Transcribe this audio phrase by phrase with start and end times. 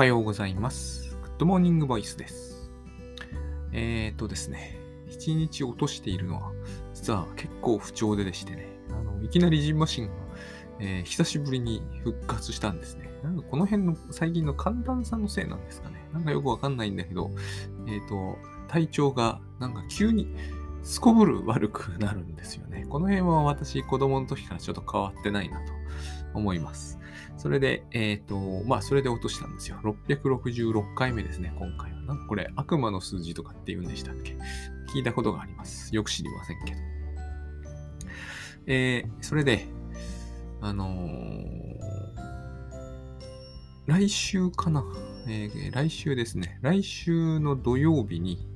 [0.00, 1.14] はようございます。
[1.20, 2.72] Good Morning Voice です。
[3.70, 4.80] えー、っとですね、
[5.10, 6.52] 一日落としているのは、
[6.94, 10.12] 実は結構不調ででしてね、あのいきなりジンマシンが、
[10.78, 13.10] えー久しぶりに復活したんですね。
[13.22, 15.96] なんかこの辺の最近の寒暖差のせいなんですかね。
[16.14, 17.30] なんかよくわかんないんだけど、
[17.86, 20.34] えーっと、体調がなんか急に
[20.82, 22.86] すこぶる悪くなるんですよね。
[22.88, 25.72] この辺は私、子供の時からちょっと変わってないなと
[26.32, 26.99] 思います。
[27.36, 29.78] それで、えっ、と、まあ、それで落としたんですよ。
[29.82, 32.02] 666回目ですね、今回は。
[32.02, 34.36] なこれ、悪魔の数字とかって言うんでしたっけ？
[34.94, 35.94] 聞いたことがあります。
[35.94, 36.80] よく知りませんけど。
[38.66, 39.66] えー、それで、
[40.60, 41.70] あのー
[43.86, 44.84] 来週かな、
[45.26, 46.60] えー来週ですね。
[46.62, 48.46] 来週の土曜日に、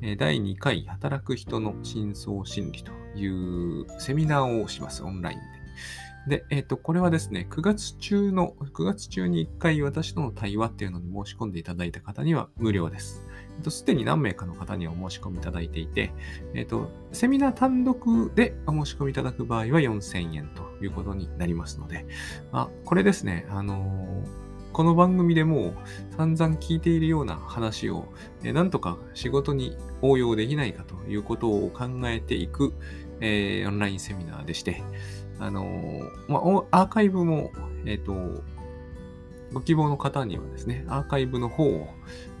[0.00, 5.44] え第2回働く人の深層心理というセミナーをします、オンラインで。
[6.28, 13.24] で、えっ、と、これはですね、9月中の、9月中に1回私との対話っていうのに申し込んでいただいた方には無料です。
[13.68, 16.12] すでに何名かの方にお申し込みいただいていて、
[16.54, 22.06] えっと、セミナー単独でお申し込みいただく場合は4000円ということになりますので、
[22.52, 25.74] あ、これですね、あのーこの番組でもう
[26.16, 28.12] 散々聞いているような話を、
[28.44, 32.74] えーなんとか仕事に応用できないかということを考えていく、
[33.20, 34.84] えーオンラインセミナーでして、
[35.40, 35.64] あの
[36.26, 36.38] ま
[36.72, 37.52] あ、アーカイブも、
[37.84, 38.12] えっ、と、
[39.52, 41.88] ご希望の方にはですね、アーカイブの方を、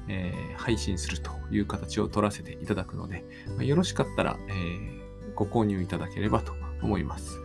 [0.08, 3.24] えー配信するという形を取らせていただくので、
[3.56, 4.98] まあよろしかったら、えー
[5.34, 7.40] ご購入いただければと思います。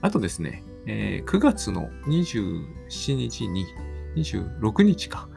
[0.00, 3.66] あとですね、えー9月の27日に、
[4.16, 5.28] 26日か、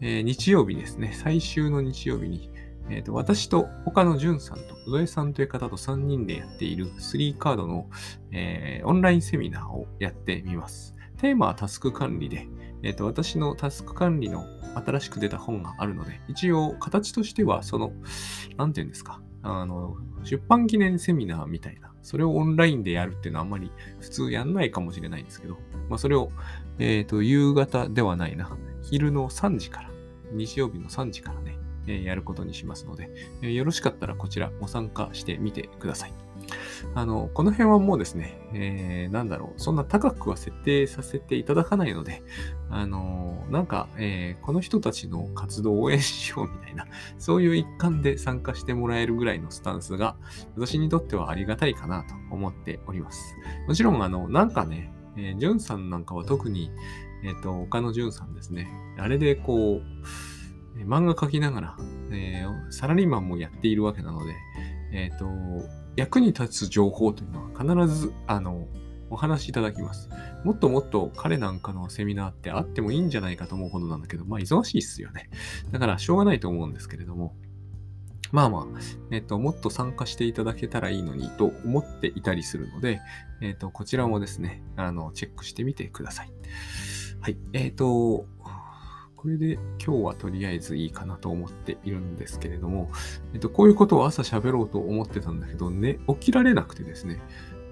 [0.00, 2.50] えー日曜日ですね、最終の日曜日に、
[2.90, 7.88] えーと私と他のじゅんさんとゾエさんという方と3人でやっている3カードの、
[8.32, 10.94] えーオンラインセミナーをやってみます。
[11.18, 12.46] テーマはタスク管理で、
[12.82, 14.44] えーと私のタスク管理の
[14.84, 17.92] 新しく出た本があるので、一応形としてはその、
[18.56, 23.70] なんていうんですか、あの、出版記念セミナーみたいな、それをオンラインでやるっていうのはあんまり
[24.00, 25.56] 普通やんないかもしれないんですけど、
[25.88, 26.30] まあそれを、
[26.78, 28.50] えっ、と、夕方ではないな、
[28.82, 29.90] 昼の3時から、
[30.32, 33.10] 日曜日の3時からね、えやることにしますので、
[33.42, 36.12] えよろしかったらこちらご参加してみてください。
[36.94, 42.22] あの、この辺はもうですね、えーなんだろう、そんな高くは設定させていただかないので、
[42.70, 46.86] あのなんか、えーこの人たちの活動を応援しようみたいな、
[47.18, 50.16] そういう一環で参加してもらえるぐらいのスタンスが、
[50.54, 53.36] 私にとってはありがたいかなと思っております。
[53.66, 56.70] もちろん、あの、なんかね、えー、ジュンさんなんかは特に、
[57.24, 58.68] えっ、と、他のジュンさんですね。
[58.98, 59.82] あれでこう、
[60.84, 61.76] 漫画描きながら、
[62.12, 64.34] えーサラリーマンもやっているわけなので、
[64.92, 65.26] えっ、と、
[65.96, 68.66] 役に立つ情報というのは必ず、あの、
[69.08, 70.08] お話しいただきます。
[70.44, 75.30] もっともっと彼なんかのセミナーってあってもいいんじゃないかと思うほどなんだけど、まあ忙しいっすよね。
[75.70, 77.36] だからしょうがないと思うんですけれども、
[78.32, 78.80] まあまあ、
[79.12, 83.00] えっ、と、もっと参加していただけたらいいのにと思っていたりするので、
[83.40, 86.32] えっ、と、こちらもですね、あの、チェックしてみてください。
[87.20, 87.38] はい。
[87.52, 88.26] えっ、と、
[89.26, 89.54] これで
[89.84, 92.92] 今日はとりあえずいいかなと思っているんですけれども、
[93.34, 97.20] えっ、と、こういうことを朝喋ろうと思ってたんだけど、ね、起きられなくてですね、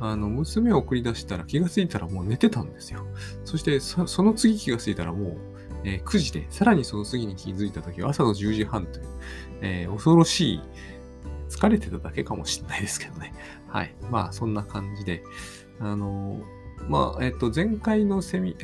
[0.00, 3.06] あの、娘を送り出したら気がついたらもう寝てたんですよ。
[3.44, 5.36] そしてそ、その次気がついたらもう、
[5.84, 9.06] えー9時で、さらにその次に気づいた時は朝の10時半という、
[9.60, 10.60] えー恐ろしい、
[11.50, 13.32] 疲れてただけかもしれないですけどね。
[13.68, 13.94] はい。
[14.10, 15.22] まあ、そんな感じで、
[15.78, 18.56] あのーまあ、えっ、と、前回のセミ、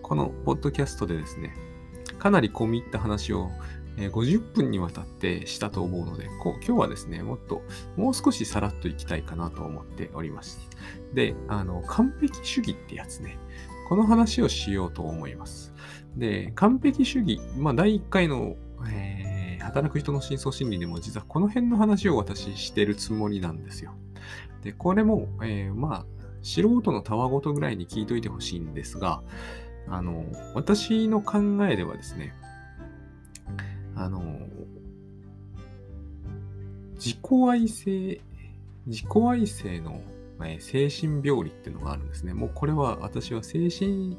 [0.00, 1.54] このポッドキャストでですね、
[2.18, 3.50] かなり込み入った話を、
[3.96, 7.62] 50分にわたってしたと思うので、今日はですね、もっと、
[7.96, 10.68] もう少しさらっといきたいかなと思っております。
[11.14, 13.38] で、あの、完璧主義ってやつね、
[13.88, 15.72] この話をしようと思います。
[16.14, 18.56] で、完璧主義、まあ、第1回の、
[18.90, 23.94] えー働く人の深層心理でも実はこの辺の話を私してるつもりなんですよ。
[24.62, 26.06] で、これも、えーまあ、
[26.42, 29.22] 素人のたわごとぐらいに聞いといてほしいんですが、
[29.88, 30.24] あの、
[30.54, 31.38] 私の考
[31.68, 32.32] えではですね、
[33.94, 34.40] あの、
[36.94, 37.18] 自己
[37.48, 38.20] 愛性、
[38.86, 40.00] 自己愛性の、
[40.44, 42.34] え精神病理っていうのがあるんですね。
[42.34, 44.18] もうこれは私は精神、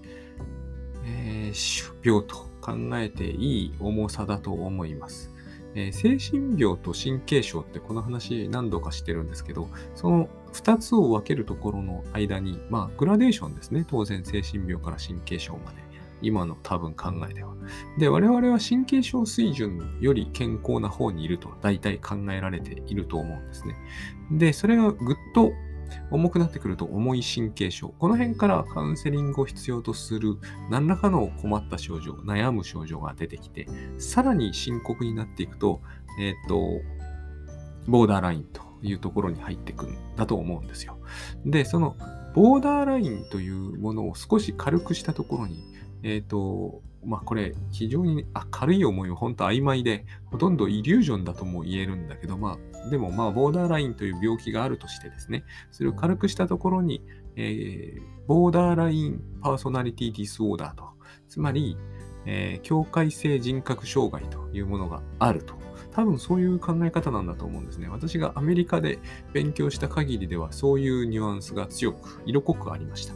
[1.05, 5.31] えー病と考えていい重さだと思います。
[5.75, 13.85] えー精神病と神経症ってこの話何度かしてるんですけど、その2つを分けるところの間に、まあグラデーションですね。
[13.87, 15.87] 当然精神病から神経症まで。
[16.21, 17.53] 今の多分考えでは。
[17.97, 23.75] で、我々は神経症水準より健康な方にいると大体考えられていると思うんですね。
[24.31, 25.51] で、それがぐっと
[26.11, 27.89] 重くなってくると重い神経症。
[27.99, 30.37] この辺からカウンセリングを必要とする
[30.69, 33.67] 何らかの困った症状、悩む症状が出てきて、
[33.99, 35.81] さらに深刻になっていくと、
[36.19, 36.81] えっ、と、
[37.87, 40.97] ボーダーラインというところに入ってくるんだと思うんですよ。
[41.45, 41.95] で、その
[42.35, 45.63] ボーダーラインというものを少し軽くしたところに、
[46.03, 57.03] えっ、と、まあこれ非常に軽い思いは本当曖昧で、ほとんどイリュージョンだとも言えるんだけど、まあでもまあボーダーラインという病気があるとしてですね、それを軽くしたところに、
[57.35, 60.85] えー、ボーダーラインパーソナリティディスオーダーと、
[61.29, 61.77] つまり、
[62.25, 65.55] えー、境界性人格障害というものがあると
[65.97, 67.87] 多分そういう考え方なんだと思うんですね。
[67.89, 68.99] 私がアメリカで
[69.33, 73.15] 勉強した限りではそういうニュアンスが強く、色濃くありました。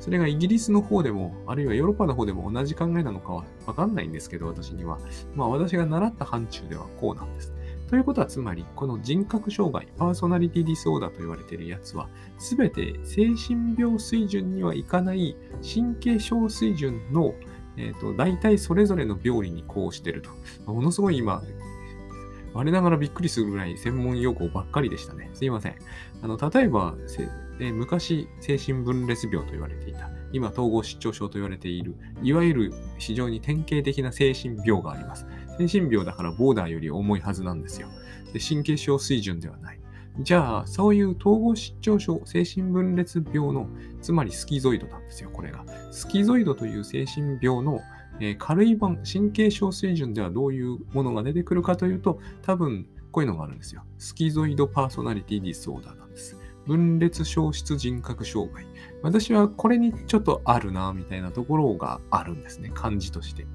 [0.00, 4.98] それがイギリスの方でも、あるいはヨーロッパの方でも同じ考えなのかはわかんないんですけど、私には。
[5.34, 7.52] まあ私が習った範疇ではこうなんです。
[7.92, 12.08] ということはつまり、この人格障害、パーソナリティディスオーダーと言われているやつは、
[12.38, 17.34] すべて精神病水準にはいかない神経症水準の
[17.76, 20.72] え、ー、と、大体それぞれの病理にこうしていると。
[20.72, 21.42] ものすごい今、
[22.54, 25.28] 我ながらびっくりするぐらい専門用語ばっかりでしたね。
[25.34, 25.76] すいません。
[26.22, 26.94] あの、例えば、
[27.60, 35.26] え昔、精神分裂病と言われていた、今、統合失調症と言われている、いわゆる非常に典型的な精神病があります。
[35.58, 37.88] 精神病だからボーダーより重いはずなんですよ。
[38.32, 39.80] で神経症水準ではない。
[40.20, 43.66] じゃあ、そういう統合失調症、精神分裂病の、
[44.02, 45.64] つまりスキゾイドなんですよ、これが。
[45.90, 47.80] スキゾイドという精神病の
[48.20, 53.82] えー、軽い版、神経症水準ではどういうものが出てくるかというと、多分こういうのがあるんですよ。
[53.98, 56.36] スキゾイドパーソナリティディスオーダーなんです。
[56.66, 58.64] 分裂消失人格障害。
[59.02, 62.70] 私はこれにちょっとあるな、みたいなところがあるんですね。
[62.72, 63.46] 感じとして。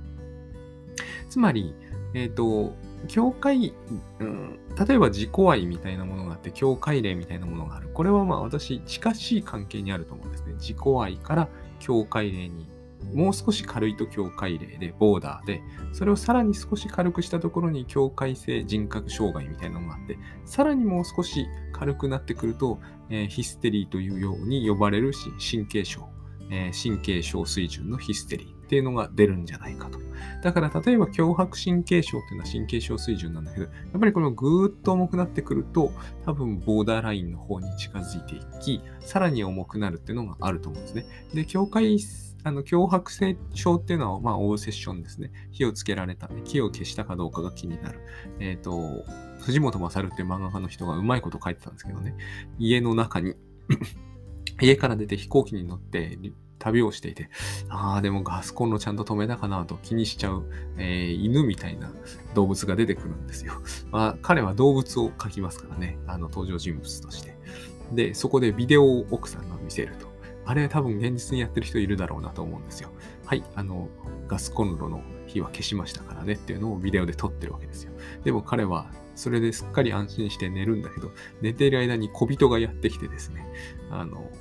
[1.30, 1.74] つまり、
[2.18, 2.74] えっ、ー、と、
[3.08, 3.76] 境界、
[4.20, 7.90] うん、例えば自己愛みたいなものがあって、境界例みたいなものがある。
[7.94, 10.54] これはまあ私、近しい関係にあると思うんですね。
[10.54, 11.48] 自己愛から
[11.80, 12.68] 境界例に
[13.14, 15.62] もう少し軽いと境界例で、ボーダーで、
[15.94, 22.80] それをさらに少し軽くしたところに境界性人格障害みたいなのがあって、さらにもう少し軽くなってくると、
[23.10, 26.10] えー、ヒステリーというように呼ばれるし神経症、
[26.52, 29.98] えー、神経症水準のヒステリーっていうのが出るんじゃないかと。
[30.44, 35.94] だから例えば脅迫神経症っていうのは神経症水準なんだけど、やっぱりこのぐーっと重くなってくると、
[36.26, 41.06] 多分ボーダーラインの方に近づいていき、さらに重くなるっていうのがあると思うんですね。
[41.34, 41.98] で、境界
[42.44, 45.32] あの脅迫性症っていうのは、まあ、オーセッションですね。
[45.52, 48.02] 火をつけられた、火を消したかどうかが気になる。
[48.40, 49.06] えっ、ー、と、
[49.42, 52.16] 藤本勝っていう漫画家の人がうまいこと書いてたんですけどね。
[52.60, 53.36] 家の中に
[54.62, 56.18] 家から出て飛行機に乗って
[56.60, 57.30] 旅をしていて、
[57.70, 60.46] ああ、でもガスコンロちゃんと止めたかなと気にしちゃう、
[60.78, 61.92] えー、犬みたいな
[62.34, 63.54] 動物が出てくるんですよ。
[63.92, 65.98] まあ、彼は動物を描きますからね。
[66.08, 67.38] あの、登場人物として。
[67.92, 70.08] で、そこでビデオを奥さんが見せると。
[70.46, 72.90] あれ多分現実にやってる人いるだろうなと思うんですよ。
[73.26, 73.90] はい、あの、
[74.28, 77.92] ガスコンロの火は消しましたからねっていうのをビデオで撮ってるわけですよ。
[78.24, 81.12] でも彼はそれですっかり安心して寝るんだけど、
[81.42, 83.46] 寝ている間に小人がやってきてですね、
[83.90, 84.32] あの、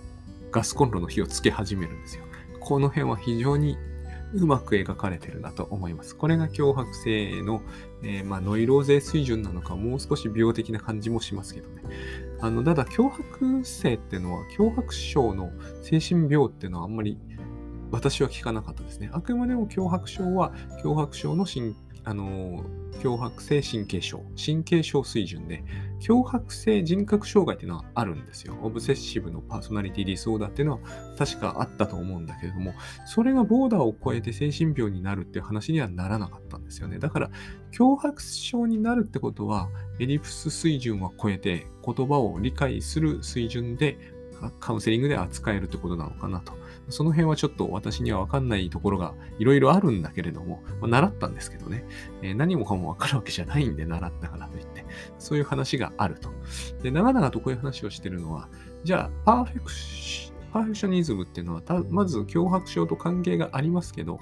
[0.56, 2.24] ガスコンロの火をつけ始めるんですよ。
[2.60, 3.76] この辺は非常に
[4.32, 6.16] うまく描かれてるなと思います。
[6.16, 7.60] これが脅迫性の、
[8.02, 11.82] えー、まあ、ノイローゼ水準なのか、もう少し病的な感じもしますけどね。
[12.40, 17.18] あの、ただ、脅迫性っていうのは、脅迫症の精神病っていうのはあんまり
[17.90, 19.10] 私は聞かなかったですね。
[19.12, 20.52] あくまでも脅迫症は
[20.82, 21.74] 脅迫症の神
[22.06, 22.64] あの、
[23.00, 25.64] 脅迫性神経症、神経症水準で、
[26.00, 28.56] 脅迫性人格障害っていうのはあるんですよ。
[28.62, 30.78] オブセッシブのパーソナリティディスオーダーっていうのは
[31.18, 32.74] 確かあったと思うんだけれども、
[33.06, 37.00] それがボーダーを超えて精神病になるっていう話にはならなかったんですよね。
[37.00, 37.30] だから、
[37.72, 43.98] 脅迫症になるってことは、エディプス水準は超えて言葉を理解する水準で
[44.60, 46.52] カウンセリングで扱えるってことなのかなと。
[46.88, 51.84] その辺はちょっと私にはわかんないところがいろいろあるんだけれども、まあ、習ったんですけどね、
[52.22, 54.84] えー、何もかもわかるわけじゃないんで習ったからといって、
[55.18, 56.30] そういう話があると。
[56.82, 58.48] で、長々とこういう話をしてるのは、
[58.84, 64.18] じゃあ、パーフェクシパーフェクショニズムっていうのは、まず脅迫症と関係がありますけど、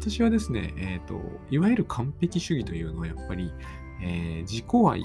[0.00, 3.52] 私はですね、え、ー、と、いわゆる完璧主義というのはやっぱり、
[4.02, 5.02] えー、自己愛、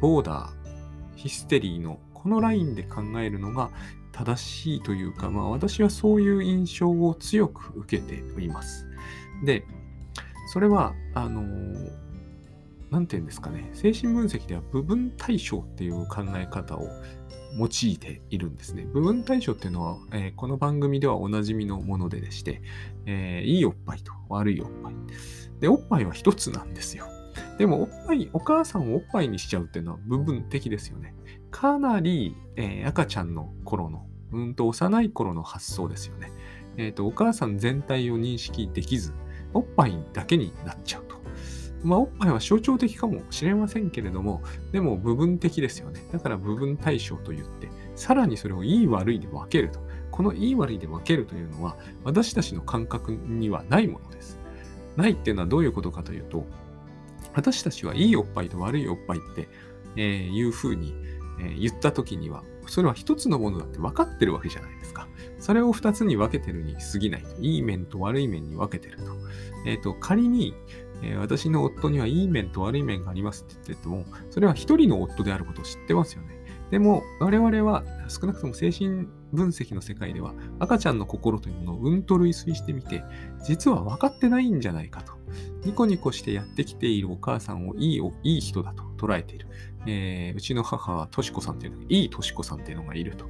[0.00, 3.70] ボーダー、ヒステリーのこのラインで考えるのが
[4.18, 8.84] 正しいというか、まあ私はそういう印象を強く受けております。
[9.44, 9.64] で、
[10.52, 11.92] それは、あのー、
[12.90, 16.88] なんて言うんですかね、精神分析では部分対象っていう考え方を
[17.56, 18.86] 用いているんですね。
[18.92, 22.60] 部分対象っていうのは、えー、この番組ではおなじみのものででして、
[23.06, 24.94] えー、いいおっぱいと悪いおっぱい。
[25.60, 27.06] で、おっぱいは一つなんですよ。
[27.56, 31.14] でも、おっぱい、お母さんをおっぱいにしちゃうっていうのは部分的ですよね。
[31.50, 36.30] かなり、えー、赤ちゃんの頃の、うんと幼い頃の発想ですよね。
[36.76, 39.12] えっ、ー、と、お母さん全体を認識できず、
[39.54, 41.16] おっぱいだけになっちゃうと。
[41.82, 46.02] まあ、おっぱいは象徴的かもしれませんけれども、でも部分的ですよね。
[46.12, 49.80] だから部分対象と言って、さらにそれをいい悪いで分けると。
[50.10, 54.38] このいい悪いで分けるというのは、私たちの感覚にはないものです。
[54.96, 56.44] ないっていうのはどういうことかというと、
[57.34, 59.48] 私たちはいいおっぱいと悪いおっぱいって、
[59.96, 60.94] えー、いうふうに、
[61.40, 65.08] え、言ったときには、それは一つのものだって分かってるわけじゃないですか。
[65.38, 67.40] それを二つに分けてるに過ぎないと。
[67.40, 69.04] いい面と悪い面に分けてると。
[69.66, 70.54] えっ、ー、と、仮に、
[71.02, 76.38] えー、私の夫にはいい面と悪い面がありますって言ってても、それは一人の夫であることを知ってますよね。
[76.70, 83.02] でも、我々は少なくとも精神分析の世界では赤ちゃんの心というものをうんと類推してみて、
[83.42, 85.12] 実は分かってないんじゃないかと。
[85.64, 89.48] ニコニコしてやってきているお母さんをいいいい人だと捉えている。
[89.86, 93.26] えー、うちの母はとしこさんっていうのが、いいとしこさんっていうのがいると。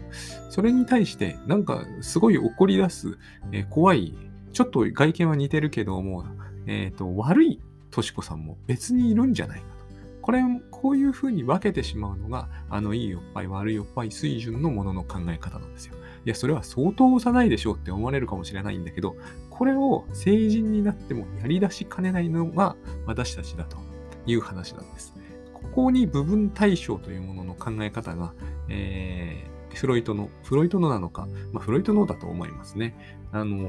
[0.50, 3.18] それに対して、なんかすごい怒り出す、
[3.52, 4.14] えー、怖い、
[4.52, 6.24] ちょっと外見は似てるけども、
[6.66, 9.78] えっ、ー、と、悪いとしこさんも別にいるんじゃないかと。
[10.22, 15.94] これ、こういうふうに分けてしまうのが、あの、いいおっぱい、悪いおっぱい水準のものの考え方なんですよ。
[16.26, 19.16] いや、それは相当幼いでしょうって思われるかもしれないんだけど、
[19.48, 22.76] これを成人になってもやり出しかねないのが
[23.06, 23.78] 私たちだと
[24.26, 25.14] いう話なんです。
[25.62, 28.32] ここに部分対象というものの考え方が、
[28.68, 32.96] えー、フロイトの、フロイトのなのか、まあ、フロイトのだと思いますね。
[33.32, 33.68] あの、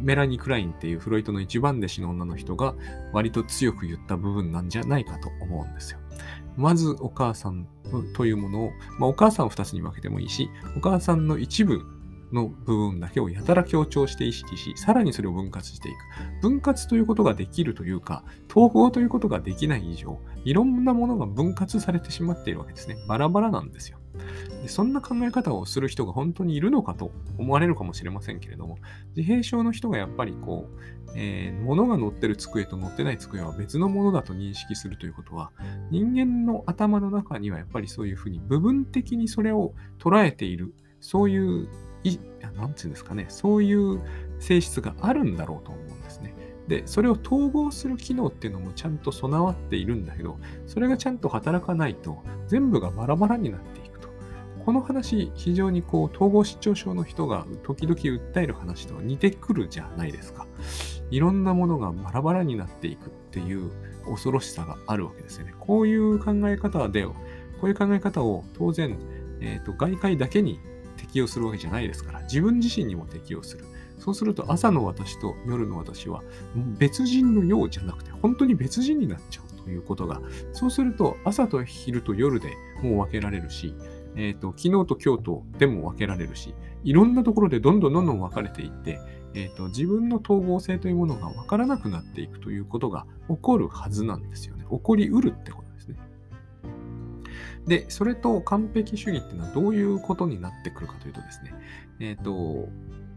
[0.00, 2.74] メラニ・クラインっていうフロイトの一番弟子の女の人が
[3.12, 6.00] 割と強く言った部分なんじゃないかと思うんですよ。
[6.56, 7.66] まずお母さん
[8.14, 11.82] というものを、まあ、お母さんを2つに分けてもいいし、お母さんの一部
[12.32, 15.96] の部分だけをやたら強調して意識し、さらにそれを分割していく。
[16.42, 22.96] 分割ということができるというか、統合ということができない以上、いろんなものが分割されてしまっているわけですね。
[23.08, 23.98] バラバラなんですよ。
[24.62, 28.78] でそんな考え方をする人が本当にいるのかと思われるかもしれませんけれども、
[29.16, 35.50] 自閉症の人がやっぱりこう、えー、物が乗ってる机と乗ってない机は別のものだと認識するということは、
[35.90, 41.68] 人間の頭の中にはやっぱりそういうふうに部分的にそれを捉えている、そういう
[42.04, 42.18] い、
[42.54, 44.00] なんていうんですかね、そういう
[44.38, 46.35] 性質があるんだろうと思うんですね。
[46.68, 54.08] で、それを統合する機能っていうのもちゃんと備わっているんだけど、それがちゃんと働かないと、全部がバラバラになっていくと。
[54.64, 60.46] この話、非常にこう、統合失調症の人が時々訴える話と似てくるじゃないですか。
[61.10, 63.70] いろんなものがバラバラになっていくっていう
[64.06, 65.54] 恐ろしさがあるわけですよね。
[65.60, 67.14] こういう考え方で、こ
[67.62, 68.98] ういう考え方を当然、
[69.40, 70.58] えーと外界だけに
[70.96, 73.64] 適用するわけじゃないですから、自分自身にも適用する。
[73.98, 76.22] そうすると朝の私と夜の私は
[76.78, 80.20] 別人のようじゃなくて本当に別人になっちゃうということが、
[80.52, 83.74] そうすると朝と昼と夜でもう分けられるし、
[84.14, 88.98] え、ー、と、昨日と今日とでも分けられるし、いろんなところでどんどんどんどん分かれていって、
[89.34, 94.64] え、ー、と、自分の統合性というものが分からなくなっていくということが起こるはずなんですよね。
[94.70, 95.66] 起こりうるってこと
[97.66, 101.54] で、それと完璧主義っていうのはどういうことになってくるかというとですね、
[101.98, 102.68] えっ、ー、と、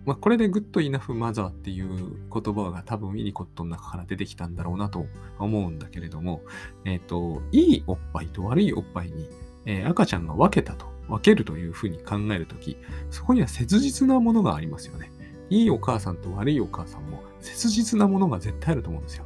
[0.10, 1.88] まあ、これでグッドイナフマザーっていう
[2.34, 5.06] 言葉が多分ウィニコットの中から出てきたんだろうなと
[5.38, 6.42] 思うんだけれども、
[6.84, 9.30] えっ、ー、と、いいおっぱいと悪いおっぱいに、
[9.68, 12.76] えー、赤ちゃんが分けたと、分けるというふうに考えるとき、
[13.12, 15.12] そこには切実なものがありますよね。
[15.52, 19.26] いいお母さんと悪いお母さんも切実なものが絶対あると思うんですよ。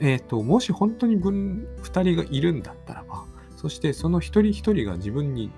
[0.00, 3.26] えっ、ー、と、もし本当に分、二人がいるんだったらば、
[3.58, 5.50] そしてその一人一人が自分に、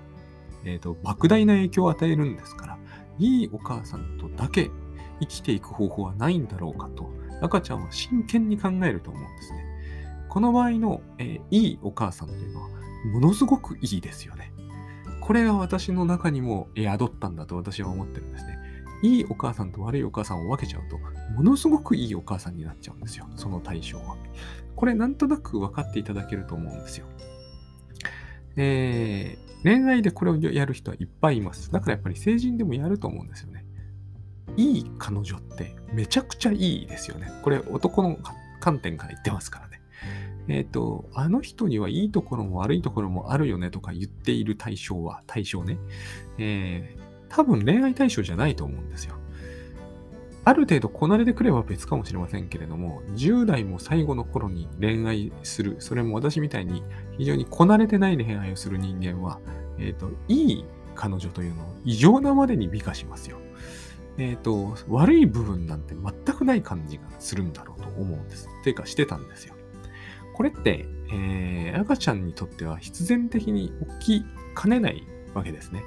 [0.65, 2.77] えーと、莫大な影響を与えるんですから、
[3.21, 4.71] いいお母さんとだけ
[5.19, 7.09] 生きていく方法はないんだろうかと、
[7.41, 9.65] 赤ちゃんは真剣に考えると思うんですね。
[10.27, 12.69] この場合の、えー、いいお母さんというのは、
[13.13, 14.51] ものすごくいいですよね。
[15.19, 18.57] これが私の中にも宿ったんだと私は思ってるんですね。
[19.03, 20.97] いいお母さんと悪いお母さんを分けちゃうと、
[21.35, 23.27] ものすごくいいお母さんになっちゃうんですよ。
[23.35, 24.17] その対象は。
[24.75, 27.05] これなんとなく分かっていただけると思うんですよ。
[28.57, 31.71] えー、恋愛でこれをやる人はいっぱいいます。
[31.71, 33.65] だからやっぱり成人でもやると思うんですよね。
[34.57, 37.31] いい彼女ってめちゃくちゃいいですよね。
[37.43, 38.17] これ男の
[38.59, 39.81] 観点から言ってますからね。
[40.47, 45.77] えっ、ー、と、あの人にはいいところも悪いところもあるよねとか言っている対象は、対象ね。
[46.37, 49.15] えー、多分恋愛対象じゃないと思うんですよ。
[50.43, 56.83] ある程度こなれてくれば別かもしれませんけれども、10代も最後の頃に恋愛する、それも私みたいに
[57.17, 59.39] 非常にこなれてない恋愛をする人間は、
[59.77, 63.37] えっ、ー、と、いい彼女というのを異常なまでに美化しますよ。
[64.17, 68.47] えっ、ー、と、悪い部分なんて全くない感じがするんだろうと思うんです。
[68.63, 69.55] ていうかしてたんですよ。
[70.33, 73.71] これって、えー、赤ちゃんにとっては必然的に
[74.01, 75.83] 起きかねないわけですね。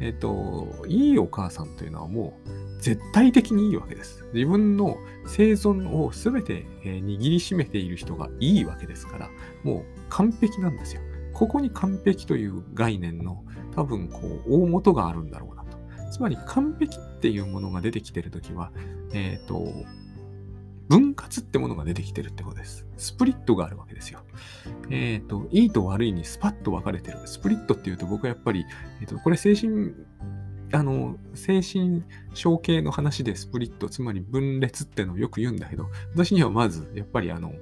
[0.00, 4.24] えっ、ー、と、いいお母さんというのはもう絶対的にいいわけです。
[4.32, 4.96] 自分の
[5.26, 9.30] 生存を全て、握りしめている人がいいわけですから、
[9.62, 11.02] もう完璧なんですよ。
[11.32, 13.44] ここに完璧という概念の
[13.74, 15.78] 多分こう大元があるんだろうなと。
[16.10, 18.72] つまり完璧っていうものが出てきてるときは、
[19.12, 19.64] えっ、ー、と、
[20.88, 22.84] 分割ってものが出てきてるってことです。
[22.96, 24.20] スプリットがあるわけですよ。
[24.90, 27.18] えっ、ー、と、いいと悪いにスパッと分かれてる。
[27.26, 28.66] スプリットっていうと僕はやっぱり、
[29.00, 29.92] えっ、ー、と、これ精神、
[30.72, 32.02] あの、精神
[32.34, 37.52] 症系の話でスプリット、つまり分裂ってのをよく言うんだけど、私にはまず、やっぱりあの、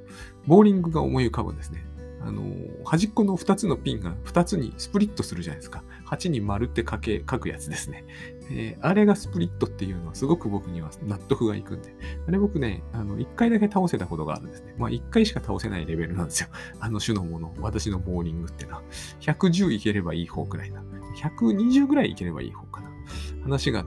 [0.47, 1.85] ボーリングが思い浮かぶんですね。
[2.21, 2.43] あの、
[2.85, 5.85] 端っこの2つのピンが2つにスプリットするじゃないですか。
[6.07, 8.05] 8に丸って書け、書くやつですね。
[8.51, 11.95] えー、あれがスプリットっていうのはすごく僕には納得がいくんで。
[12.27, 14.75] あれ僕ね、あの、1回だけ倒せたことがあるんですね。
[14.79, 16.49] まあ1回しか倒せないレベルなんですよ。
[16.81, 18.83] あの種のもの、私のボーリングってのは。
[19.21, 20.83] 110いければいい方くらいな。
[21.23, 22.88] 120ぐらいいければいい方かな。
[23.43, 23.85] 話が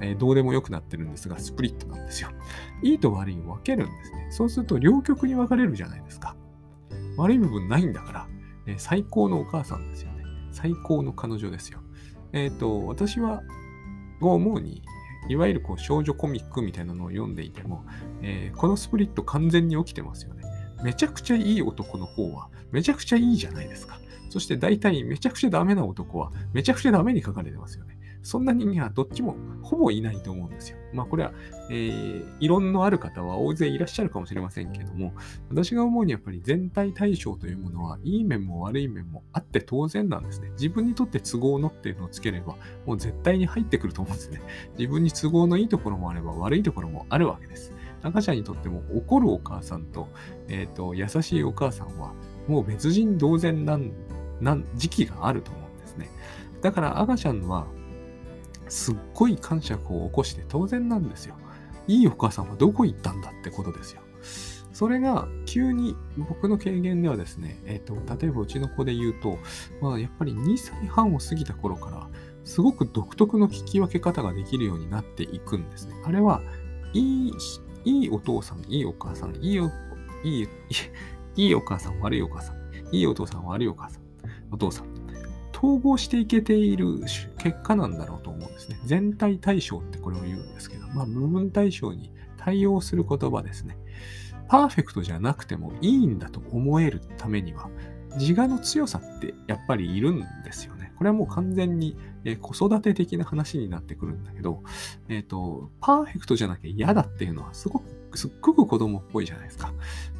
[0.00, 2.30] えー、どうでもよくなってるんですが、スプリットなんですよ。
[2.82, 4.28] いいと悪いを分けるんですね。
[4.30, 6.36] そうすると両極に分かれるじゃないですか。
[7.16, 8.28] 悪い部分ないんだから、
[8.66, 10.24] えー、最高のお母さんですよね。
[10.52, 11.80] 最高の彼女ですよ。
[12.32, 13.42] えっ、ー、と、私は、
[14.20, 14.82] を思うに、
[15.28, 17.84] いわゆるこう少女コミックみたいなのを読んでいても、
[18.22, 20.44] えー、このスプリット完全に起きてますよね。
[20.82, 23.98] めちゃくちゃいい男の方は、めちゃくちゃいいじゃないですか。
[24.30, 27.95] そして大体めちゃくちゃダメな男は、めちゃくちゃダメに書かれてますよね。
[28.26, 30.78] そんな人間はどっちもほぼいないと思うんですよ。
[30.92, 31.32] まあこれは、
[31.70, 35.14] えー、異論のある方は大勢いらっしゃるかもしれませんけども、
[35.48, 40.50] 私が思うにやっぱり全体対象というものはいい面も悪い面もあって当然なんですね。
[40.50, 44.40] 自分にとって都合のっていうのをつければ、もう絶対に入ってくると思うんですね。
[44.76, 47.72] 自分に都合のいいところもあれば悪いところもあるわけです。
[48.02, 50.08] 赤ちゃんにとっても怒るお母さんと、
[50.48, 52.12] えっ、ー、と、優しいお母さんは、
[52.48, 53.92] もう別人同然なん、
[54.40, 56.10] なん、時期があると思うんですね。
[56.60, 57.66] だから赤ちゃんは
[58.68, 61.36] すっごい感触を起こして当然なんですよ。
[61.88, 64.02] いいお母さんはどこ行ったんだってことですよ。
[64.72, 69.38] それが急に僕の経験ではですね、えっ、ー、と、例えばうちの子で言うと、
[69.80, 72.08] まあ、やっぱり2歳半を過ぎた頃から、
[72.44, 75.94] すごく独特の聞き分け方ができるようになっていくんですね。
[76.04, 76.42] あれは、
[76.92, 77.32] いい、
[77.86, 79.70] いいお父さん、いいお母さん、いいお、
[80.24, 80.48] いい、
[81.36, 82.56] いいお母さん、悪いお母さん、
[82.94, 84.02] いいお父さん、悪いお母さん、
[84.52, 84.86] お父さん、
[85.56, 87.00] 統合していけている
[87.38, 88.78] 結果なんだろうと思うんですね。
[88.84, 93.78] 全体対象ってこれを言うんですけど、まあ、部分対象に対応する言葉ですね。
[94.48, 97.70] パーフェクトじゃなくてもいいんだと思えるためには、
[98.18, 100.92] 自我の強さってやっぱりいるんですよね。
[100.96, 104.62] これはもう完全に、え子育て的な話になってくるんだけど、
[105.08, 109.72] えっ、ー、と、パーフェクトじゃなきゃ嫌だっていうのはすごくすっごく子供っぽいじゃないですか。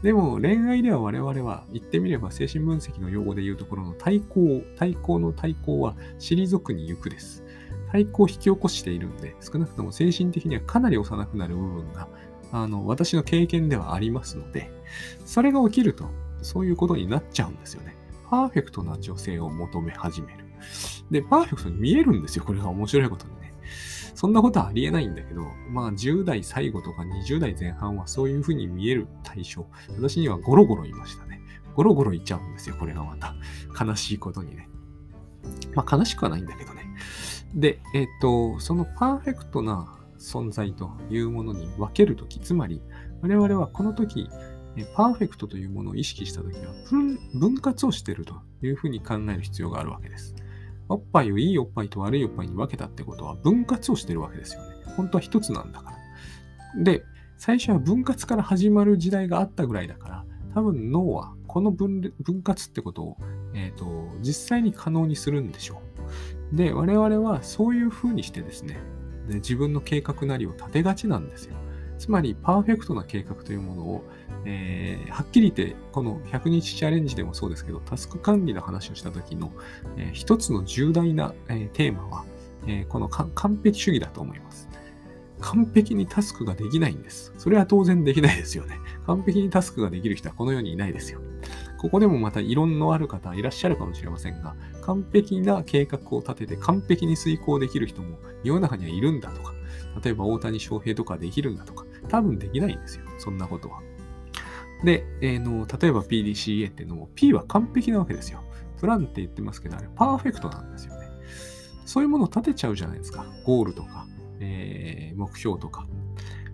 [0.02, 7.44] でも恋愛では我々は言ってみれば精神分析の用語で言うところの対抗、対抗の対抗は退くに行くです。
[7.90, 12.08] 対抗を引き起こしているんで、少なくとも精神的にはかなり幼くなる部分が、
[12.52, 14.70] あの、私の経験ではありますので、
[15.24, 16.08] それが起きると、
[16.42, 17.96] そういうことになっちゃうんですよね。
[18.28, 20.44] パーフェクトな女性を求め始める。
[21.10, 22.44] で、パーフェクトに見えるんですよ。
[22.44, 23.35] これが面白いことに。
[24.16, 29.66] そんなことはありえないんだけど、まあ10代最後とか20代前半はそういうふうに見える対象。
[29.90, 31.40] 私にはゴロゴロいましたね。
[31.74, 32.76] ゴロゴロいっちゃうんですよ。
[32.78, 33.34] これがまた。
[33.78, 34.70] 悲しいことにね。
[35.74, 36.82] まあ悲しくはないんだけどね。
[37.54, 42.80] で、えっ、ー、と、そのパーフェクトな存在というものに分けるとき、つまり
[43.20, 44.30] 我々はこの時、
[44.94, 46.72] パーフェクトというものを意識したときは
[47.34, 50.34] 分割をしているというふうに考える必要があるわけです。
[50.88, 54.76] おっぱいをいいおっぱいと悪いおっぱいに分けたってことは分割をしてるわけですよね。
[54.96, 55.92] 本当は一つなんだか
[56.76, 56.84] ら。
[56.84, 57.02] で、
[57.36, 63.16] 最初は分割から始まる時代があったぐらいだから、多分脳はこの分割ってことを、
[63.54, 65.82] えーと、実際に可能にするんでしょ
[66.52, 66.56] う。
[66.56, 68.78] で、我々はそういうふうにしてですね
[69.28, 71.56] で、自分の計画なりを立てがちなんですよ。
[71.98, 74.04] つまり、パーフェクトな計画というものを、
[74.48, 79.52] えー、はっきり言って、この100日チャレンジでもそうですけど、タスク管理の話をした時の、
[79.96, 82.24] えー、一つの重大な、えー、テーマは、
[82.68, 84.68] えこの完璧主義だと思います。
[85.40, 87.32] 完璧にタスクができないんです。
[87.38, 88.78] それは当然できないですよね。
[89.06, 91.20] 完璧にタスクができる人はこの世にいないですよ。
[91.78, 99.52] ここでもまた異論のある方いらっしゃるかもしれませんが、完璧な計画を立てて完璧に遂行できる人も世の中にはいるんだとか、
[100.02, 103.04] 例えば大谷翔平とかできるんだとか、多分できないんですよ。
[103.18, 103.82] そんなことは。
[104.84, 108.42] で、えー、の例えば PDCA っていうのも P は完璧なわけですよ。
[108.78, 111.08] プランって言ってますけど、あれパーフェクトなんですよね。
[111.86, 113.26] そういうものを立てちゃうじゃないですか。
[113.44, 114.06] ゴールとか、
[114.40, 115.86] えー、目標とか。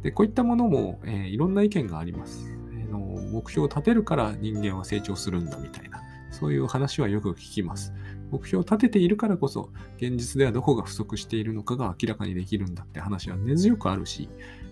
[0.02, 2.52] で、こういったものも、えー、いろんな意見があります。
[2.92, 7.92] の目標を立てるから人間は成長するんだみたいな、そういう話はよく聞きます。
[8.30, 14.28] 目標を立てているからこそ、現実ではどこが不足しているのかが明らかにできるんだって話は根強くあるし、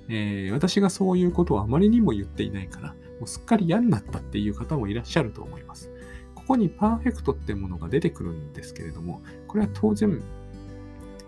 [0.08, 5.90] えー、私がそういうことをあまりにも言っていないから、もうすっかり嫌になったっていう方もいらっしゃると思います。
[6.34, 10.20] ここにパーフェクトってものが出てくるんですけれども、これは当然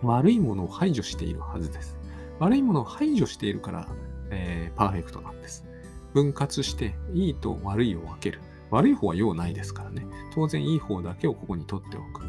[0.03, 1.97] 悪いものを排除しているはずです。
[2.41, 3.89] 悪いものを排除しているから、
[4.31, 5.65] えー、パーフェクトなんです。
[6.15, 8.41] 分割していいと悪いを分ける。
[8.71, 10.07] 悪い方は用ないですからね。
[10.35, 12.27] 当然いい方だけをここに取っておく。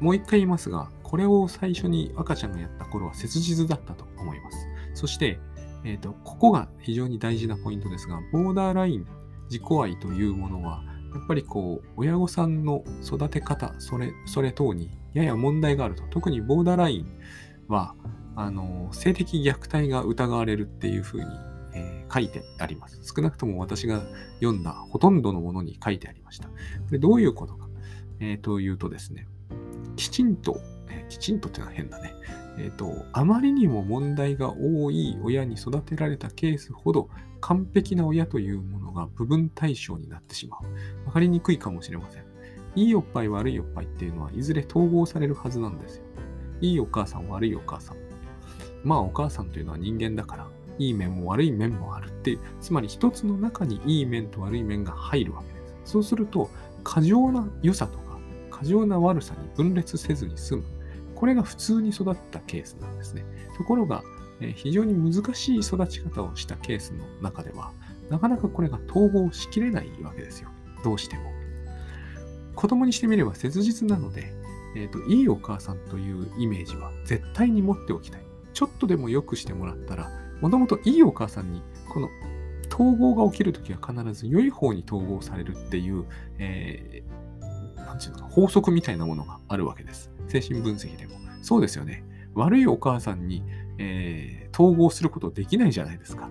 [0.00, 4.56] もう一回言いますが、これを最初に赤ちゃんがやった頃は切実だったと思います。
[4.94, 5.40] そして、
[5.84, 9.06] え、ー、と、ここが非常に大事なポイントですが、ボーダーライン、
[9.44, 10.82] 自己愛というものは、
[11.14, 16.04] やっぱりこう、親御さんの育て方、それ、それ等にやや問題があると。
[16.10, 17.06] 特にボーダーライン
[17.68, 17.94] は、
[18.36, 21.26] あの、性的虐待が疑われるっていうふうに、
[21.74, 23.00] えー、書いてあります。
[23.02, 24.02] 少なくとも私が
[24.40, 26.48] 読んだほとんどのものに書いてありました。
[26.48, 26.54] こ
[26.92, 27.68] れどういうことか、
[28.20, 29.26] えー、というとですね、
[29.96, 32.14] きちんと、えー、きちんとっていうのは変だね。
[32.62, 37.08] えっ、と、あまりにも問題が多い親に育てられたケースほど
[37.40, 41.06] 完璧な親というものが部分対象になってしまう。
[41.06, 42.24] わかりにくいかもしれません。
[42.76, 46.04] いいおっぱい悪いおっぱいっていうのはいずれ統合されるはずなんですよ。
[46.60, 47.96] いいお母さん悪いお母さん。
[48.84, 50.46] まあお母さんというのは人間だから、
[50.78, 55.92] いい面も悪い面もあるっていう、つまり一つの中にいい面と悪い面が入るわけです。
[55.92, 56.50] そうすると、
[56.84, 58.18] 過剰な良さとか、
[58.50, 60.64] 過剰な悪さに分裂せずに済む。
[61.20, 63.26] これが普通に育ったケースなんですね。
[63.58, 64.02] ところが、
[64.54, 67.72] 非常に難しい育ち方をしたケースの中では、
[68.08, 70.48] なかなかこれが統合しきれないわけですよ。
[70.82, 71.30] どうしても。
[72.54, 74.32] 子供にしてみれば切実なので、
[74.74, 78.22] えーと、いいお母さんというイメージは絶対に持っておきたい。
[78.54, 82.08] ちょっとでも良くしてもらったら、もともといいお母さんに、この
[82.72, 86.06] 統合が起きるときは必ず良い方に統合されるっていう、
[86.38, 90.10] えー、なんていうのか、法則みたいなものがあるわけです。
[90.28, 91.18] 精神分析でも。
[91.42, 92.04] そうですよね。
[92.34, 93.42] 悪いお母さんに、
[93.78, 96.28] えー、統合することできないじゃないですか。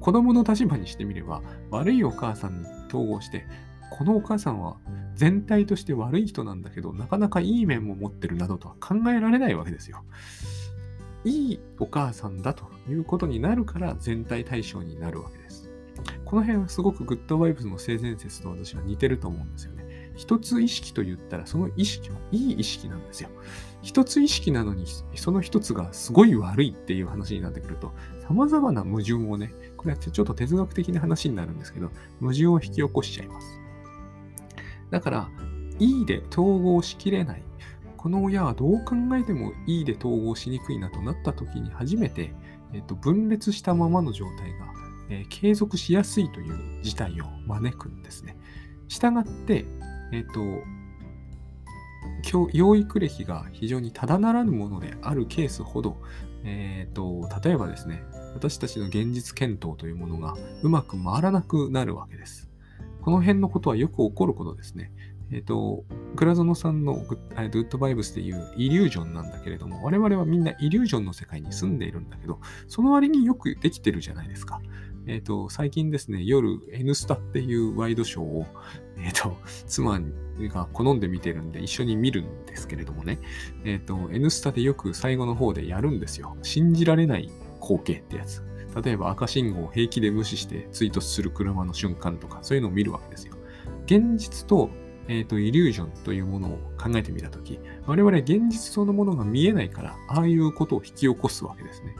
[0.00, 3.46] 子供の立場にしてみれば、悪いお母さんに統合して、
[3.90, 4.78] このお母さんは
[5.14, 10.02] 全体として悪い人なんだけど、なかなかいい面も持ってるなどとは考えられないわけですよ。
[11.24, 15.70] いいお母さんだということになるから全体対象になるわけです。
[16.24, 19.84] この辺はすごくグッドバイブスの性善説と私は似てると思うんですよね。
[20.14, 23.28] 一つ意識と言ったら、その意識はいい意識なんですよ。
[23.82, 24.84] 一つ意識なのに、
[25.16, 27.92] その一つがすごい悪いっていう話になってくると、
[28.28, 33.60] 様々な矛盾をね、これはちょっと哲学的な話になるんですけど、矛盾を引き起こしちゃいます。
[34.90, 35.30] だから、
[35.78, 37.42] いいで統合しきれない。
[37.96, 42.34] この親はどう考えてもいいで統合しにくいなとなった時に初めて、
[42.72, 44.66] えっと、分裂したままの状態が、
[45.08, 48.36] えー、継続しやすいという事態を招くんですね。
[48.88, 49.66] したがって、
[50.12, 50.62] えっと、
[52.52, 55.96] 養育歴が非常にただならぬものであるケースほど、
[56.44, 58.02] えっと、例えばですね、
[58.34, 62.50] 私たちの現実検討というものがうまく回らなくなるわけです。
[63.00, 64.92] この辺のことはよく起こることですね。
[65.32, 74.60] えっ、ー、と、倉園さんのグッグッドバイブスでいうイリュージョンなんだけれども、我々はみんなイリュージョンの世界に住んでいるんだけど、その割によくできてるじゃないですか。
[75.06, 78.46] えっ、と、最近ですね、夜、N スタっていうワイドショーを、
[78.98, 80.00] えっ、と、妻
[80.38, 83.18] が好んで見てるんで一緒に見るんですけれどもね、
[83.64, 86.36] えっ、と、N スタでよく最後の方でやるんですよ。
[86.42, 88.42] 信じられない光景ってやつ。
[88.82, 93.34] 例えば赤信号を平気で無視して追突する車の瞬間とか、そういうのを見るわけですよ。
[93.86, 94.70] 現実と、
[95.12, 101.94] えっ、ー、と、イリュージョンというものを考えてみたとき、我々現実そのものが見えないから、ああいうことを引き起こすわけですね。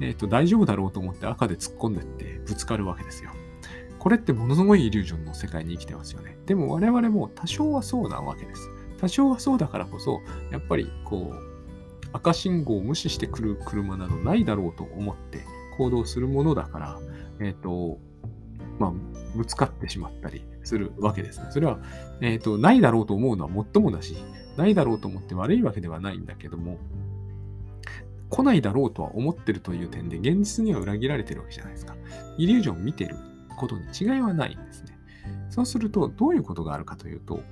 [0.00, 3.30] えっ、ー、と、大丈夫だろうと思って赤で突っ込んでってぶつかるわけですよ。
[3.98, 6.38] これってものすごいイリュージョンの世界に生きてますよね。
[6.46, 8.70] でも我々も多少はそうなわけです。
[8.98, 11.36] 多少はそうだからこそ、やっぱりこう、
[12.14, 15.44] 赤信号を無視してくる車などないだろうと思って、
[15.76, 16.98] 行動するものだから、
[17.40, 17.98] えっ、ー、と、
[18.78, 18.92] まあ、
[19.36, 21.46] ぶつかってしまったりするわけですね。
[21.50, 21.78] それは、
[22.20, 24.16] えっ、ー、と、ないだろうと思うのはもっともだし、
[24.56, 26.78] ないだろうと思って悪いわけではないんだけども、
[28.28, 31.94] 来ないだろうとは思ってるという点で、現実には裏切られてるわけじゃないですか。
[32.38, 33.16] イリュージョンを見てる
[33.58, 34.98] ことに違いはないんですね。
[35.50, 37.42] そうすると、どういうことがあるかというと、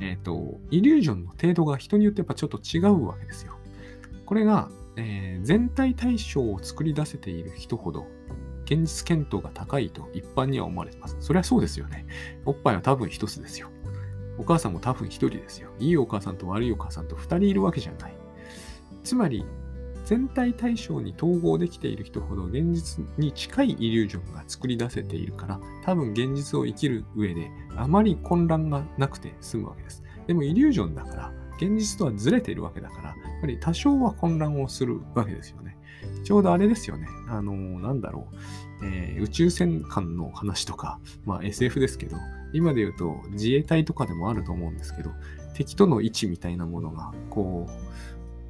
[0.00, 3.56] えっ、ー、と、イリュージョンの程度が人によってやっぱちょっと違うわけですよ。
[4.24, 8.06] これが、えー、全体対象を作り出せている人ほど、
[8.66, 11.16] 現実検討が高いと一般には思われてます。
[11.20, 12.06] それはそうですよね。
[12.44, 13.70] おっぱいは多分一つですよ。
[14.38, 15.70] お母さんも多分一人ですよ。
[15.78, 18.14] いいお母さんと悪いお母さんと二人いるわけじゃない。
[19.02, 19.46] つまり、
[20.06, 30.04] 全体対象に統合できている人ほど現実に近いイリュージョンが作り出せているから多分現実を生きる上であまり混乱がなくて済むわけです。
[30.28, 35.75] でもイリュージョンだから現実とはずれているわけだからやっぱり多少は混乱をするわけですよね。
[36.26, 37.06] ちょうどあれですよね。
[37.28, 38.26] あの、なんだろ
[38.82, 42.16] う、えー、宇宙戦艦の話とか、まあ SF ですけど、
[42.52, 45.10] 今で言うと自衛隊とかでもあると思うんですけど、
[45.54, 47.72] 敵との位置みたいなものが、こう、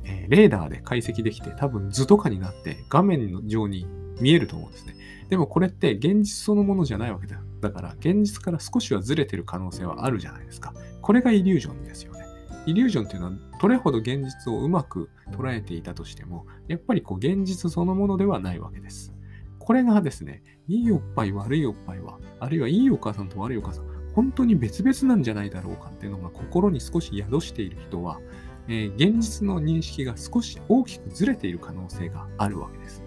[0.05, 3.87] えー、レーダーで解析できて、多分図とかになって画面の上に
[4.23, 4.97] 見えると思うんですね。
[5.29, 7.43] でもこれって現実そのものじゃないわけだ。
[7.61, 10.73] だから現実から少しはずれてる可能性はあるじゃないですか。
[11.03, 12.26] これがイリュージョンですよね。
[12.67, 19.15] イリュージョンっていうのはどれほど現実をうまく捉えていたとしても、やっぱりこう現実そのものではないわけです。
[19.59, 28.21] これがですね、いいおっぱい悪いおっぱいは、あるいはいいお母さんと悪いお母さん、本当に別々なんじゃないだろうかっていうのが心に少し宿している人は、
[28.69, 33.03] えー、現実の認識が少し大きくずれている可能性があるわけです。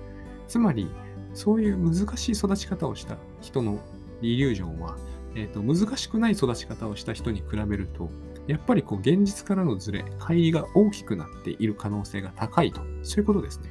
[0.48, 0.90] つまり、
[1.34, 3.80] そういう難しい育ち方をした人の
[4.22, 4.98] イリュージョンは、
[5.36, 8.10] えーと、難しくない育ち方をした人に比べると、
[8.50, 13.70] やっぱりこう現実からのズレ、乖離が大きくなっている可能性が高いと、そういうことですね。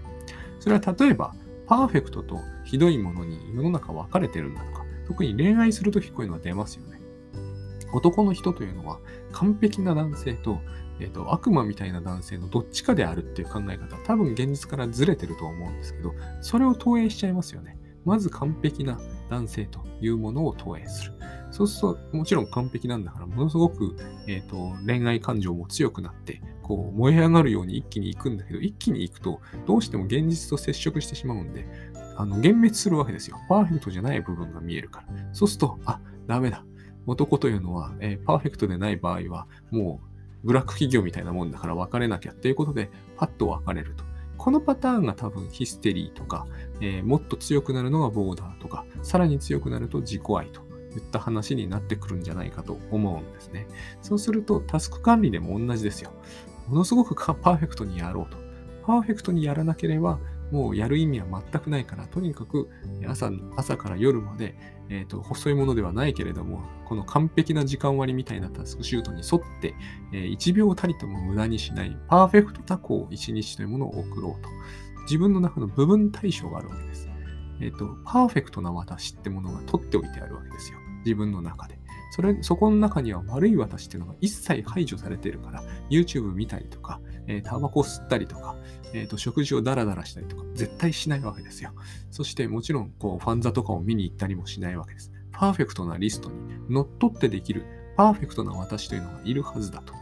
[0.60, 1.34] それは例えば、
[1.66, 7.00] パーフェクトとひどいものに世の中分かれてるんだとか、特に恋愛するときこういうのは出ますよね。
[7.92, 9.00] 男の人というのは
[9.32, 10.60] 完璧な男性と
[11.00, 17.78] えーと、悪魔みたいな男性のどっちかであるっていう考え方、多分現実からずれてると思うんですけど、それを投影しちゃいますよね。
[18.04, 18.98] まず完璧な
[19.30, 21.12] 男性というものを投影する。
[21.50, 31.66] そうすると、もちろん完璧なんだから、ものすごく、えーと、恋愛感情も強くなって、こう燃え上がるように一気に行くんだけど、一気に行くと、どうしても現実と接触してしまうんで、
[32.16, 33.38] あの幻滅するわけですよ。
[33.48, 35.06] パーフェクトじゃない部分が見えるから。
[35.32, 36.64] そうすると、あ、ダメだ。
[37.06, 44.04] 男というのは、えー、パーフェクトでない場合は、もうブラック企業みたいなもんだから別れなきゃっていうことで、パッと別れると。
[44.36, 46.46] このパターンが多分ヒステリーとか、
[46.80, 50.67] えー、もっと強くなるのがボーダーとか、さらに強くなると自己愛と
[50.98, 53.66] いった話になってくるんじゃないかと思うんですね。
[54.02, 56.12] そうするとタスク管理でも同じですよ。
[56.68, 58.38] ものすごくパーフェクトにやろうと。
[58.84, 60.18] パーフェクトにやらなければ、
[60.50, 62.70] もうやる意味は全くないから、とにかく
[63.06, 64.54] 朝朝から夜まで、
[64.88, 69.74] えーと、細いものではないけれども、この完璧な時間割みたいなタスクシュートに沿って、
[70.12, 74.48] えー、1秒たりとも無駄にしないパーフェクトタコを1日というものを送ろうと。
[75.02, 77.08] 自分の中の部分対象があるわけです。
[77.60, 80.78] えっ、ー、と、パーフェクトな私ってものが取っておいてあるわけですよ。
[81.08, 81.78] 自分の中で。
[82.10, 88.56] それ、そこの中には悪い私っていうのが一切排除されているから、YouTube 見たりとか、えー、タバコ吸ったりとか、
[88.92, 91.72] えーと、食事をダラダラしたりとか、絶対しないわけですよ。
[92.10, 95.12] そしてもちろん、こう、ファンザとかを見に行ったりもしないわけです。
[95.32, 96.36] パーフェクトなリストに
[96.68, 97.64] 乗っ取ってできる、
[97.96, 99.94] パーフェクトな私というのがいるはずだと。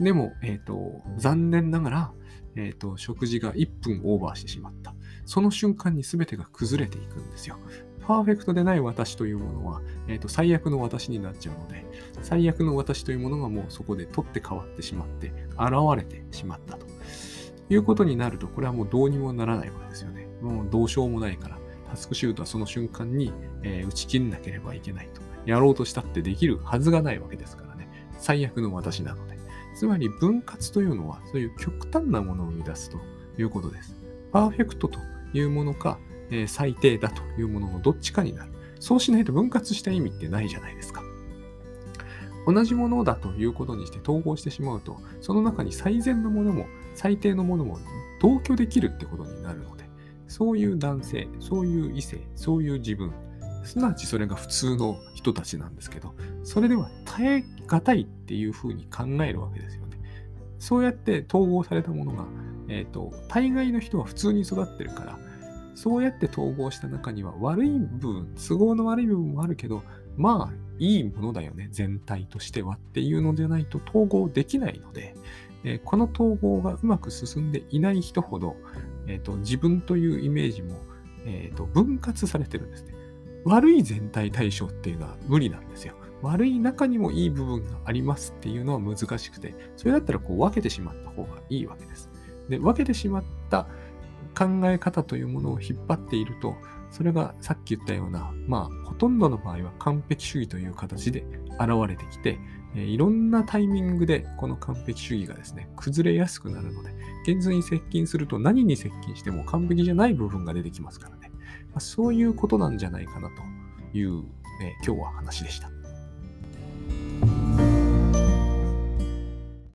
[0.00, 2.12] でも、えっ、ー、と、残念ながら、
[2.56, 4.94] えっ、ー、と、食事が1分オーバーしてしまった。
[5.24, 7.58] その瞬間に全てが崩れていくんですよ。
[8.06, 11.84] パーフェクトでない私というものは、えーと、最悪の私になっちゃうので、
[12.22, 16.86] 最悪の私というものがもうそこで取って変わってしまって、現れてしまったと
[17.68, 20.28] いうことになると、これはもうどうにもならないわけですよね。
[20.40, 21.58] もうどうしようもないから、
[21.90, 23.32] タスクシュートはその瞬間に、
[23.64, 25.20] えー、打ち切んなければいけないと。
[25.44, 27.88] やろうとしたってできるはずがないわけですからね。
[28.18, 29.36] 最悪の私なので。
[29.74, 32.98] つまり分割というのは、そういう極端なものを生み出すと
[33.38, 33.94] いうことです。
[34.32, 34.98] パーフェクトと
[35.34, 35.98] いうものか、
[36.30, 38.52] え、最低だというもののどっちかになる。
[38.80, 41.02] そうしないと分割した意味ってないじゃないですか。
[42.46, 47.78] 同じものだということにして統合してしまうと、その中に最善のものも最低のものも
[48.20, 49.84] 同居できるってことになるので、
[50.28, 53.12] そういう男性、そういう異性、そういう自分、
[53.64, 60.00] すなわちそれが普通の人たちなんですけど、それでは耐え難いっていうふうに考えるわけですよね。
[60.58, 62.26] そうやって統合されたものが、
[62.68, 65.18] えっ、ー、と、大概の人は普通に育ってるから、
[65.76, 69.82] そうやって統合した中には悪い部分、都合の悪い部分もあるけど、
[70.16, 75.14] まあ、いいものだよね、全体としてはっていうのでないと統合できないので、
[75.64, 78.56] えー、この統合がうまく進んでいない人ほど、
[79.06, 80.78] えーと、自分というイメージも、
[81.26, 82.94] えーと、分割されてるんですね。
[83.44, 85.94] 悪い全体対象っていうのは無理なんですよ。
[86.22, 92.08] 悪い中にもいい部分がありますっていうのは難しくて、それだったらこう分けてしまった方がいいわけです。
[92.48, 93.68] で、分けてしまった
[94.36, 96.56] 考え方というものを引っ張っていると、
[96.90, 101.24] それがさっき言ったような、まあ、ほとんどの場合は完璧主義という形で
[101.58, 102.38] 現れてきて、
[102.74, 106.94] えいろんなタイミングでこの完璧主義がですね、崩れやすくなるので、
[107.26, 111.30] 現実に接近すると何に接近しても完璧じゃない部分が出てきますからね。
[111.70, 114.24] まあ、そういうことなんじゃないかなという、
[114.62, 115.70] えー、今日は話でした。